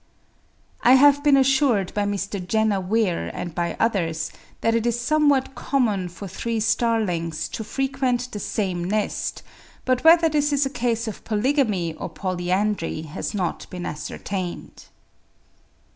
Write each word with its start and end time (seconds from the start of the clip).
I 0.81 0.93
have 0.93 1.21
been 1.23 1.37
assured 1.37 1.93
by 1.93 2.05
Mr. 2.05 2.43
Jenner 2.43 2.81
Weir 2.81 3.29
and 3.35 3.53
by 3.53 3.77
others, 3.79 4.31
that 4.61 4.73
it 4.73 4.87
is 4.87 4.99
somewhat 4.99 5.53
common 5.53 6.09
for 6.09 6.27
three 6.27 6.59
starlings 6.59 7.47
to 7.49 7.63
frequent 7.63 8.29
the 8.31 8.39
same 8.39 8.83
nest; 8.83 9.43
but 9.85 10.03
whether 10.03 10.27
this 10.27 10.51
is 10.51 10.65
a 10.65 10.71
case 10.71 11.07
of 11.07 11.23
polygamy 11.23 11.93
or 11.93 12.09
polyandry 12.09 13.03
has 13.03 13.35
not 13.35 13.69
been 13.69 13.85
ascertained. 13.85 14.85